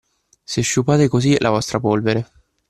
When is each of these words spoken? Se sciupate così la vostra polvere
Se 0.45 0.61
sciupate 0.63 1.07
così 1.07 1.37
la 1.39 1.51
vostra 1.51 1.79
polvere 1.79 2.27